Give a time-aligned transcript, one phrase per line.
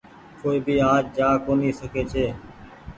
[0.41, 2.25] ڪوئي ڀي آج جآ ڪونيٚ سکي ڇي۔